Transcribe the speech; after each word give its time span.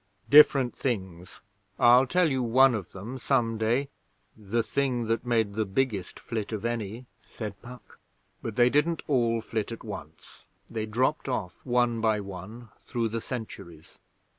'Different 0.31 0.75
things. 0.75 1.41
I'll 1.77 2.07
tell 2.07 2.31
you 2.31 2.41
one 2.41 2.73
of 2.73 2.91
them 2.91 3.19
some 3.19 3.59
day 3.59 3.89
the 4.35 4.63
thing 4.63 5.05
that 5.05 5.27
made 5.27 5.53
the 5.53 5.63
biggest 5.63 6.19
flit 6.19 6.51
of 6.51 6.65
any,' 6.65 7.05
said 7.21 7.61
Puck. 7.61 7.99
'But 8.41 8.55
they 8.55 8.71
didn't 8.71 9.03
all 9.07 9.41
flit 9.41 9.71
at 9.71 9.83
once. 9.83 10.45
They 10.71 10.87
dropped 10.87 11.29
off, 11.29 11.63
one 11.67 12.01
by 12.01 12.19
one, 12.19 12.69
through 12.87 13.09
the 13.09 13.21
centuries. 13.21 13.99